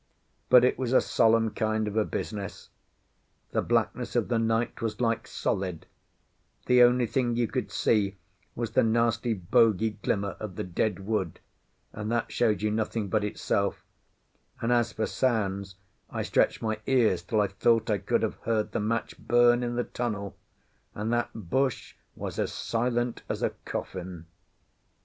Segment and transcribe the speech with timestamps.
[0.49, 2.69] But it was a solemn kind of a business.
[3.51, 5.85] The blackness of the night was like solid;
[6.65, 8.17] the only thing you could see
[8.55, 11.39] was the nasty bogy glimmer of the dead wood,
[11.93, 13.85] and that showed you nothing but itself;
[14.59, 15.75] and as for sounds,
[16.09, 19.75] I stretched my ears till I thought I could have heard the match burn in
[19.75, 20.35] the tunnel,
[20.95, 24.25] and that bush was as silent as a coffin.